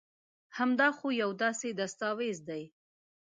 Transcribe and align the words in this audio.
هم 0.57 0.69
دا 0.79 0.89
خو 0.97 1.07
يو 1.21 1.31
داسي 1.41 1.69
دستاويز 1.79 2.37
دي 2.49 2.63